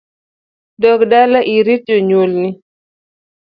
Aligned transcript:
Dog 0.81 0.99
dala 1.11 1.39
irit 1.55 1.83
jonyuol 1.91 2.31
ni 2.41 2.49